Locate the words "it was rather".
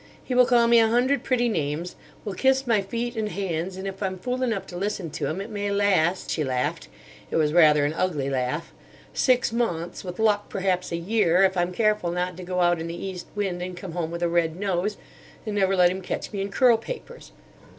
7.29-7.85